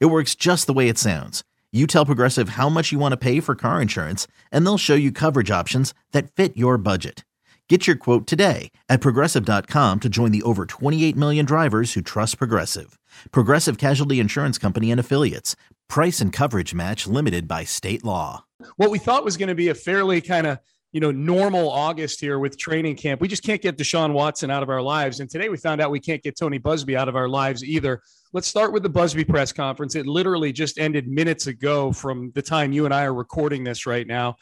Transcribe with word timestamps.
It 0.00 0.06
works 0.06 0.34
just 0.34 0.66
the 0.66 0.72
way 0.72 0.88
it 0.88 0.98
sounds. 0.98 1.42
You 1.72 1.86
tell 1.86 2.04
Progressive 2.04 2.50
how 2.50 2.68
much 2.68 2.92
you 2.92 2.98
want 2.98 3.12
to 3.12 3.16
pay 3.16 3.40
for 3.40 3.54
car 3.54 3.80
insurance, 3.80 4.26
and 4.50 4.66
they'll 4.66 4.76
show 4.78 4.94
you 4.94 5.10
coverage 5.10 5.50
options 5.50 5.94
that 6.12 6.30
fit 6.30 6.56
your 6.56 6.76
budget. 6.76 7.24
Get 7.68 7.86
your 7.86 7.96
quote 7.96 8.26
today 8.26 8.70
at 8.90 9.00
progressive.com 9.00 10.00
to 10.00 10.08
join 10.10 10.30
the 10.30 10.42
over 10.42 10.66
28 10.66 11.16
million 11.16 11.46
drivers 11.46 11.94
who 11.94 12.02
trust 12.02 12.36
Progressive. 12.36 12.98
Progressive 13.30 13.78
Casualty 13.78 14.20
Insurance 14.20 14.58
Company 14.58 14.90
and 14.90 15.00
Affiliates. 15.00 15.56
Price 15.88 16.20
and 16.20 16.34
coverage 16.34 16.74
match 16.74 17.06
limited 17.06 17.48
by 17.48 17.64
state 17.64 18.04
law. 18.04 18.44
What 18.76 18.90
we 18.90 18.98
thought 18.98 19.24
was 19.24 19.38
going 19.38 19.48
to 19.48 19.54
be 19.54 19.68
a 19.68 19.74
fairly 19.74 20.20
kind 20.20 20.46
of 20.46 20.58
you 20.92 21.00
know, 21.00 21.10
normal 21.10 21.70
August 21.70 22.20
here 22.20 22.38
with 22.38 22.58
training 22.58 22.96
camp. 22.96 23.20
We 23.20 23.28
just 23.28 23.42
can't 23.42 23.62
get 23.62 23.78
Deshaun 23.78 24.12
Watson 24.12 24.50
out 24.50 24.62
of 24.62 24.68
our 24.68 24.82
lives. 24.82 25.20
And 25.20 25.30
today 25.30 25.48
we 25.48 25.56
found 25.56 25.80
out 25.80 25.90
we 25.90 26.00
can't 26.00 26.22
get 26.22 26.36
Tony 26.36 26.58
Buzbee 26.58 26.96
out 26.96 27.08
of 27.08 27.16
our 27.16 27.28
lives 27.28 27.64
either. 27.64 28.02
Let's 28.34 28.48
start 28.48 28.72
with 28.72 28.82
the 28.82 28.88
Buzbee 28.88 29.28
press 29.28 29.52
conference. 29.52 29.94
It 29.94 30.06
literally 30.06 30.52
just 30.52 30.78
ended 30.78 31.06
minutes 31.06 31.48
ago 31.48 31.92
from 31.92 32.32
the 32.34 32.40
time 32.40 32.72
you 32.72 32.86
and 32.86 32.94
I 32.94 33.04
are 33.04 33.12
recording 33.12 33.62
this 33.62 33.84
right 33.84 34.06
now. 34.06 34.36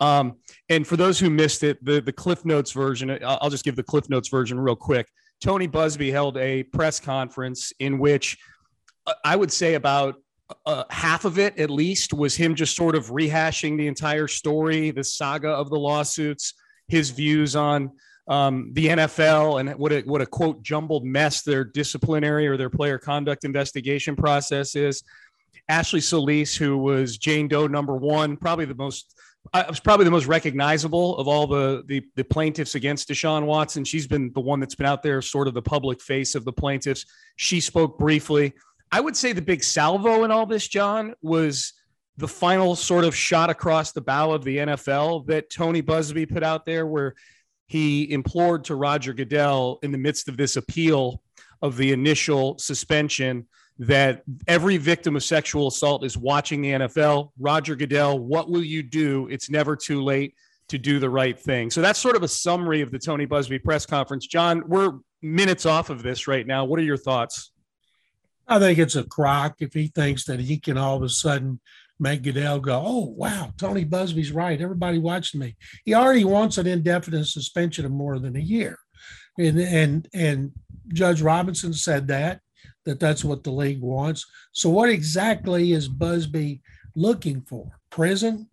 Um, 0.00 0.38
and 0.68 0.84
for 0.84 0.96
those 0.96 1.20
who 1.20 1.30
missed 1.30 1.62
it, 1.62 1.82
the, 1.84 2.00
the 2.00 2.12
Cliff 2.12 2.44
Notes 2.44 2.72
version, 2.72 3.16
I'll 3.24 3.48
just 3.48 3.64
give 3.64 3.76
the 3.76 3.84
Cliff 3.84 4.10
Notes 4.10 4.28
version 4.28 4.58
real 4.58 4.74
quick. 4.74 5.08
Tony 5.40 5.68
Buzbee 5.68 6.10
held 6.10 6.36
a 6.38 6.64
press 6.64 6.98
conference 6.98 7.72
in 7.78 8.00
which 8.00 8.36
uh, 9.06 9.14
I 9.24 9.36
would 9.36 9.52
say 9.52 9.74
about 9.74 10.16
uh, 10.64 10.82
half 10.90 11.24
of 11.24 11.38
it 11.38 11.56
at 11.56 11.70
least 11.70 12.12
was 12.12 12.34
him 12.34 12.56
just 12.56 12.74
sort 12.74 12.96
of 12.96 13.10
rehashing 13.10 13.76
the 13.76 13.86
entire 13.86 14.26
story, 14.26 14.90
the 14.90 15.04
saga 15.04 15.50
of 15.50 15.70
the 15.70 15.78
lawsuits, 15.78 16.54
his 16.88 17.10
views 17.10 17.54
on 17.54 17.92
um, 18.28 18.70
the 18.72 18.88
NFL 18.88 19.60
and 19.60 19.70
what 19.78 19.92
a, 19.92 20.00
what 20.02 20.20
a 20.20 20.26
quote 20.26 20.62
jumbled 20.62 21.04
mess 21.04 21.42
their 21.42 21.64
disciplinary 21.64 22.46
or 22.46 22.56
their 22.56 22.70
player 22.70 22.98
conduct 22.98 23.44
investigation 23.44 24.16
process 24.16 24.74
is. 24.74 25.02
Ashley 25.68 26.00
Solis, 26.00 26.56
who 26.56 26.78
was 26.78 27.18
Jane 27.18 27.48
Doe 27.48 27.66
number 27.66 27.96
one, 27.96 28.36
probably 28.36 28.64
the 28.64 28.74
most 28.74 29.14
uh, 29.52 29.64
was 29.68 29.80
probably 29.80 30.04
the 30.04 30.10
most 30.10 30.26
recognizable 30.26 31.16
of 31.18 31.28
all 31.28 31.46
the, 31.46 31.84
the, 31.86 32.02
the 32.16 32.24
plaintiffs 32.24 32.74
against 32.74 33.08
Deshaun 33.08 33.44
Watson. 33.44 33.84
She's 33.84 34.06
been 34.06 34.32
the 34.32 34.40
one 34.40 34.60
that's 34.60 34.74
been 34.74 34.86
out 34.86 35.02
there, 35.02 35.22
sort 35.22 35.48
of 35.48 35.54
the 35.54 35.62
public 35.62 36.00
face 36.00 36.34
of 36.34 36.44
the 36.44 36.52
plaintiffs. 36.52 37.06
She 37.36 37.60
spoke 37.60 37.98
briefly. 37.98 38.54
I 38.90 39.00
would 39.00 39.16
say 39.16 39.32
the 39.32 39.42
big 39.42 39.62
salvo 39.62 40.24
in 40.24 40.30
all 40.30 40.46
this, 40.46 40.66
John, 40.66 41.14
was 41.22 41.74
the 42.16 42.28
final 42.28 42.74
sort 42.76 43.04
of 43.04 43.14
shot 43.14 43.50
across 43.50 43.92
the 43.92 44.00
bow 44.00 44.32
of 44.32 44.44
the 44.44 44.58
NFL 44.58 45.26
that 45.26 45.50
Tony 45.50 45.82
Buzbee 45.82 46.30
put 46.30 46.42
out 46.42 46.64
there, 46.64 46.86
where 46.86 47.14
he 47.66 48.10
implored 48.12 48.64
to 48.64 48.74
Roger 48.74 49.12
Goodell 49.12 49.78
in 49.82 49.92
the 49.92 49.98
midst 49.98 50.28
of 50.28 50.36
this 50.36 50.56
appeal 50.56 51.22
of 51.62 51.76
the 51.76 51.92
initial 51.92 52.58
suspension 52.58 53.46
that 53.78 54.22
every 54.46 54.76
victim 54.76 55.16
of 55.16 55.24
sexual 55.24 55.68
assault 55.68 56.04
is 56.04 56.16
watching 56.16 56.62
the 56.62 56.70
NFL. 56.70 57.30
Roger 57.38 57.76
Goodell, 57.76 58.18
what 58.18 58.48
will 58.48 58.64
you 58.64 58.82
do? 58.82 59.28
It's 59.30 59.50
never 59.50 59.76
too 59.76 60.02
late 60.02 60.34
to 60.68 60.78
do 60.78 60.98
the 60.98 61.10
right 61.10 61.38
thing. 61.38 61.70
So 61.70 61.80
that's 61.80 61.98
sort 61.98 62.16
of 62.16 62.22
a 62.22 62.28
summary 62.28 62.80
of 62.80 62.90
the 62.90 62.98
Tony 62.98 63.26
Buzbee 63.26 63.62
press 63.62 63.86
conference. 63.86 64.26
John, 64.26 64.64
we're 64.66 64.92
minutes 65.22 65.66
off 65.66 65.90
of 65.90 66.02
this 66.02 66.26
right 66.26 66.46
now. 66.46 66.64
What 66.64 66.80
are 66.80 66.84
your 66.84 66.96
thoughts? 66.96 67.52
I 68.48 68.58
think 68.58 68.78
it's 68.78 68.96
a 68.96 69.04
crock 69.04 69.56
if 69.60 69.74
he 69.74 69.88
thinks 69.88 70.24
that 70.24 70.40
he 70.40 70.58
can 70.58 70.78
all 70.78 70.96
of 70.96 71.02
a 71.02 71.08
sudden 71.08 71.60
make 71.98 72.22
Goodell 72.22 72.60
go, 72.60 72.82
oh, 72.84 73.14
wow, 73.16 73.52
Tony 73.56 73.84
Buzbee's 73.84 74.32
right. 74.32 74.60
Everybody 74.60 74.98
watched 74.98 75.34
me. 75.34 75.56
He 75.84 75.94
already 75.94 76.24
wants 76.24 76.58
an 76.58 76.66
indefinite 76.66 77.26
suspension 77.26 77.84
of 77.84 77.92
more 77.92 78.18
than 78.18 78.36
a 78.36 78.40
year. 78.40 78.78
And, 79.38 79.58
and, 79.58 80.08
and 80.14 80.52
Judge 80.92 81.22
Robinson 81.22 81.72
said 81.72 82.08
that, 82.08 82.40
that 82.84 83.00
that's 83.00 83.24
what 83.24 83.44
the 83.44 83.50
league 83.50 83.80
wants. 83.80 84.26
So 84.52 84.70
what 84.70 84.90
exactly 84.90 85.72
is 85.72 85.88
Buzbee 85.88 86.60
looking 86.94 87.42
for? 87.42 87.78
Prison? 87.90 88.48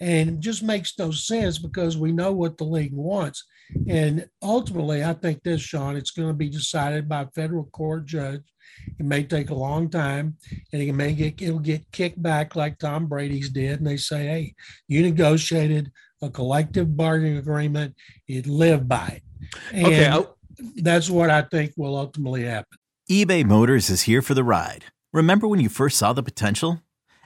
And 0.00 0.28
it 0.30 0.40
just 0.40 0.62
makes 0.62 0.98
no 0.98 1.10
sense 1.10 1.58
because 1.58 1.96
we 1.96 2.12
know 2.12 2.32
what 2.32 2.58
the 2.58 2.64
league 2.64 2.92
wants. 2.92 3.44
And 3.88 4.28
ultimately, 4.42 5.02
I 5.02 5.14
think 5.14 5.42
this, 5.42 5.60
Sean, 5.60 5.96
it's 5.96 6.10
going 6.12 6.28
to 6.28 6.34
be 6.34 6.48
decided 6.48 7.08
by 7.08 7.22
a 7.22 7.30
federal 7.34 7.64
court 7.64 8.06
judge 8.06 8.42
it 8.98 9.04
may 9.04 9.24
take 9.24 9.50
a 9.50 9.54
long 9.54 9.88
time, 9.90 10.36
and 10.72 10.82
it 10.82 10.92
may 10.92 11.12
get 11.12 11.40
it'll 11.40 11.58
get 11.58 11.90
kicked 11.92 12.22
back 12.22 12.56
like 12.56 12.78
Tom 12.78 13.06
Brady's 13.06 13.50
did, 13.50 13.78
and 13.78 13.86
they 13.86 13.96
say, 13.96 14.26
"Hey, 14.26 14.54
you 14.88 15.02
negotiated 15.02 15.90
a 16.22 16.30
collective 16.30 16.96
bargaining 16.96 17.36
agreement. 17.36 17.94
You 18.26 18.42
live 18.42 18.88
by 18.88 19.20
it." 19.20 19.22
And 19.72 19.86
okay, 19.86 20.06
I'll- 20.06 20.36
that's 20.76 21.10
what 21.10 21.30
I 21.30 21.42
think 21.42 21.72
will 21.76 21.96
ultimately 21.96 22.44
happen. 22.44 22.78
eBay 23.10 23.44
Motors 23.44 23.90
is 23.90 24.02
here 24.02 24.22
for 24.22 24.34
the 24.34 24.44
ride. 24.44 24.86
Remember 25.12 25.46
when 25.46 25.60
you 25.60 25.68
first 25.68 25.98
saw 25.98 26.12
the 26.12 26.22
potential? 26.22 26.82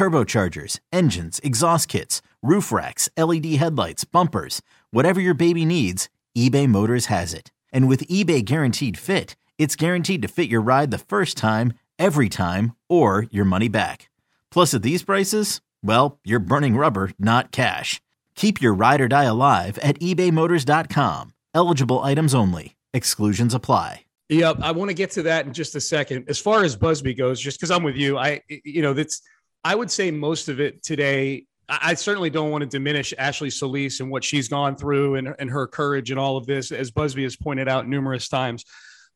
turbochargers, 0.00 0.80
engines, 0.90 1.40
exhaust 1.44 1.86
kits, 1.86 2.22
roof 2.40 2.72
racks, 2.72 3.10
LED 3.18 3.44
headlights, 3.56 4.04
bumpers, 4.04 4.62
whatever 4.90 5.20
your 5.20 5.34
baby 5.34 5.66
needs, 5.66 6.08
eBay 6.34 6.66
Motors 6.66 7.06
has 7.06 7.34
it. 7.34 7.52
And 7.70 7.86
with 7.86 8.08
eBay 8.08 8.42
Guaranteed 8.42 8.96
Fit, 8.96 9.36
it's 9.58 9.76
guaranteed 9.76 10.22
to 10.22 10.28
fit 10.28 10.48
your 10.48 10.62
ride 10.62 10.90
the 10.90 10.96
first 10.96 11.36
time, 11.36 11.74
every 11.98 12.30
time, 12.30 12.76
or 12.88 13.26
your 13.30 13.44
money 13.44 13.68
back. 13.68 14.08
Plus, 14.50 14.72
at 14.72 14.80
these 14.80 15.02
prices, 15.02 15.60
well, 15.84 16.18
you're 16.24 16.38
burning 16.38 16.78
rubber, 16.78 17.10
not 17.18 17.52
cash. 17.52 18.00
Keep 18.34 18.62
your 18.62 18.72
ride 18.72 19.02
or 19.02 19.08
die 19.08 19.24
alive 19.24 19.76
at 19.82 20.00
ebaymotors.com. 20.00 21.34
Eligible 21.54 21.98
items 22.00 22.34
only. 22.34 22.74
Exclusions 22.94 23.52
apply. 23.52 24.06
Yep, 24.30 24.60
I 24.62 24.70
want 24.70 24.88
to 24.88 24.94
get 24.94 25.10
to 25.12 25.22
that 25.24 25.44
in 25.44 25.52
just 25.52 25.74
a 25.74 25.80
second. 25.80 26.24
As 26.28 26.38
far 26.38 26.62
as 26.62 26.76
Buzbee 26.76 27.18
goes, 27.18 27.40
just 27.40 27.58
because 27.58 27.72
I'm 27.72 27.82
with 27.82 27.96
you, 27.96 28.16
I 28.16 28.40
you 28.48 28.80
know 28.80 28.92
that's 28.92 29.20
I 29.64 29.74
would 29.74 29.90
say 29.90 30.10
most 30.10 30.48
of 30.48 30.60
it 30.60 30.82
today. 30.82 31.46
I 31.68 31.94
certainly 31.94 32.30
don't 32.30 32.50
want 32.50 32.62
to 32.62 32.66
diminish 32.66 33.14
Ashley 33.16 33.50
Solis 33.50 34.00
and 34.00 34.10
what 34.10 34.24
she's 34.24 34.48
gone 34.48 34.74
through 34.74 35.14
and, 35.14 35.34
and 35.38 35.48
her 35.50 35.68
courage 35.68 36.10
and 36.10 36.18
all 36.18 36.36
of 36.36 36.46
this, 36.46 36.72
as 36.72 36.90
Buzbee 36.90 37.22
has 37.22 37.36
pointed 37.36 37.68
out 37.68 37.86
numerous 37.86 38.28
times. 38.28 38.64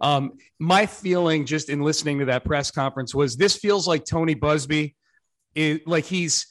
Um, 0.00 0.32
my 0.60 0.87
feeling 0.87 1.47
just 1.47 1.69
in 1.69 1.81
listening 1.81 2.21
to 2.21 2.27
that 2.27 2.44
press 2.44 2.71
conference 2.71 3.15
was 3.15 3.37
this 3.37 3.56
feels 3.56 3.88
like 3.88 4.05
Tony 4.05 4.34
Buzbee, 4.37 4.94
is, 5.55 5.81
like 5.87 6.05
he's 6.05 6.46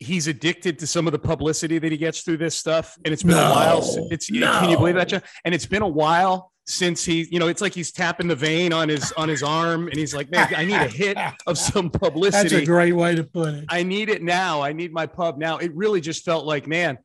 he's 0.00 0.26
addicted 0.26 0.78
to 0.80 0.86
some 0.86 1.06
of 1.06 1.12
the 1.12 1.18
publicity 1.18 1.78
that 1.78 1.90
he 1.90 1.98
gets 1.98 2.22
through 2.22 2.38
this 2.38 2.56
stuff, 2.56 2.96
and 3.04 3.12
it's 3.12 3.22
been 3.22 3.36
no, 3.36 3.46
a 3.46 3.50
while. 3.50 4.08
It's 4.10 4.30
no. 4.30 4.60
can 4.60 4.70
you 4.70 4.76
believe 4.76 4.94
that? 4.96 5.08
John? 5.08 5.22
And 5.44 5.54
it's 5.54 5.66
been 5.66 5.82
a 5.82 5.88
while 5.88 6.52
since 6.66 7.04
he, 7.04 7.28
you 7.30 7.38
know, 7.38 7.48
it's 7.48 7.60
like 7.60 7.74
he's 7.74 7.92
tapping 7.92 8.26
the 8.26 8.36
vein 8.36 8.72
on 8.72 8.88
his 8.88 9.12
on 9.12 9.28
his 9.28 9.42
arm, 9.42 9.88
and 9.88 9.96
he's 9.96 10.14
like, 10.14 10.30
"Man, 10.30 10.52
I 10.56 10.64
need 10.64 10.76
a 10.76 10.88
hit 10.88 11.18
of 11.46 11.58
some 11.58 11.90
publicity." 11.90 12.48
That's 12.48 12.62
a 12.62 12.66
great 12.66 12.92
way 12.92 13.14
to 13.14 13.24
put 13.24 13.54
it. 13.54 13.64
I 13.68 13.82
need 13.82 14.08
it 14.08 14.22
now. 14.22 14.62
I 14.62 14.72
need 14.72 14.92
my 14.92 15.06
pub 15.06 15.38
now. 15.38 15.58
It 15.58 15.74
really 15.74 16.00
just 16.00 16.24
felt 16.24 16.46
like, 16.46 16.66
man, 16.66 16.98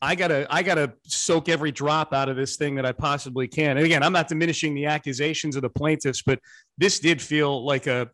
I 0.00 0.14
gotta 0.14 0.46
I 0.48 0.62
gotta 0.62 0.92
soak 1.04 1.48
every 1.48 1.72
drop 1.72 2.12
out 2.14 2.28
of 2.28 2.36
this 2.36 2.56
thing 2.56 2.76
that 2.76 2.86
I 2.86 2.92
possibly 2.92 3.48
can. 3.48 3.76
And 3.76 3.84
again, 3.84 4.02
I'm 4.02 4.12
not 4.12 4.28
diminishing 4.28 4.74
the 4.74 4.86
accusations 4.86 5.56
of 5.56 5.62
the 5.62 5.70
plaintiffs, 5.70 6.22
but 6.22 6.38
this 6.76 7.00
did 7.00 7.20
feel 7.20 7.64
like 7.64 7.86
a 7.88 8.10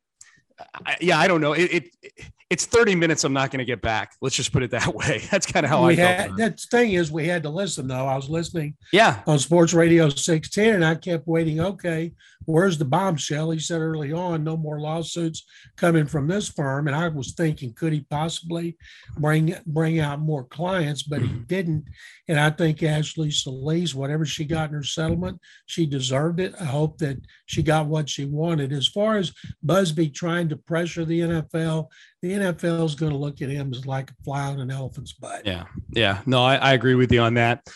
yeah, 1.01 1.19
I 1.19 1.27
don't 1.27 1.41
know. 1.41 1.53
It, 1.53 1.91
it 2.03 2.31
it's 2.51 2.67
30 2.67 2.95
minutes. 2.95 3.25
I'm 3.25 3.33
not 3.33 3.51
going 3.51 3.59
to 3.59 3.65
get 3.65 3.81
back. 3.81 4.15
Let's 4.21 4.37
just 4.37 4.53
put 4.53 4.63
it 4.63 4.71
that 4.71 4.95
way. 4.95 5.23
That's 5.31 5.47
kind 5.47 5.65
of 5.65 5.71
how 5.71 5.87
we 5.87 6.01
I 6.01 6.05
had. 6.05 6.37
That 6.37 6.61
thing 6.71 6.93
is, 6.93 7.11
we 7.11 7.27
had 7.27 7.43
to 7.45 7.51
listen 7.51 7.89
though. 7.89 8.07
I 8.07 8.17
was 8.17 8.29
listening. 8.29 8.77
Yeah. 8.93 9.23
On 9.27 9.39
Sports 9.39 9.75
Radio 9.75 10.09
610, 10.09 10.77
and 10.77 10.85
I 10.85 10.95
kept 10.95 11.27
waiting. 11.27 11.61
Okay, 11.61 12.13
where's 12.47 12.79
the 12.79 12.85
bombshell? 12.85 13.51
He 13.51 13.59
said 13.59 13.81
early 13.81 14.13
on, 14.13 14.45
no 14.45 14.57
more 14.57 14.81
lawsuits 14.81 15.45
coming 15.77 16.07
from 16.07 16.29
this 16.29 16.49
firm. 16.49 16.87
And 16.87 16.97
I 16.97 17.09
was 17.09 17.33
thinking, 17.33 17.73
could 17.73 17.93
he 17.93 18.07
possibly 18.11 18.77
bring 19.17 19.57
bring 19.67 20.01
out 20.01 20.21
more 20.21 20.45
clients? 20.45 21.03
But 21.03 21.23
he 21.23 21.29
mm-hmm. 21.29 21.45
didn't. 21.45 21.85
And 22.29 22.39
I 22.39 22.51
think 22.51 22.83
Ashley 22.83 23.31
Solis, 23.31 23.95
whatever 23.95 24.25
she 24.25 24.45
got 24.45 24.71
in 24.71 24.75
her 24.75 24.83
settlement, 24.83 25.41
she 25.67 25.87
deserved 25.87 26.41
it. 26.41 26.55
I 26.61 26.65
hope 26.65 26.99
that 26.99 27.19
she 27.47 27.63
got 27.63 27.87
what 27.87 28.09
she 28.09 28.25
wanted. 28.25 28.73
As 28.73 28.89
far 28.89 29.17
as 29.17 29.33
Buzbee 29.65 30.13
trying 30.45 30.59
to 30.59 30.65
pressure 30.65 31.05
the 31.05 31.21
NFL, 31.21 31.89
the 32.23 32.33
NFL 32.33 32.85
is 32.85 32.95
going 32.95 33.13
to 33.13 33.19
look 33.19 33.41
at 33.43 33.49
him 33.49 33.73
as 33.73 33.87
like 33.87 34.11
a 34.11 34.15
fly 34.25 34.47
on 34.47 34.61
an 34.61 34.71
elephant's 34.71 35.13
butt. 35.13 35.47
Yeah. 35.47 35.65
Yeah. 35.91 36.21
No, 36.27 36.43
I, 36.43 36.57
I 36.57 36.73
agree 36.73 36.95
with 36.95 37.13
you 37.13 37.21
on 37.21 37.35
that. 37.35 37.67